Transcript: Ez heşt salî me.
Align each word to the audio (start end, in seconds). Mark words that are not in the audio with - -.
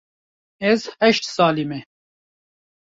Ez 0.71 0.81
heşt 1.01 1.23
salî 1.35 1.65
me. 1.69 1.79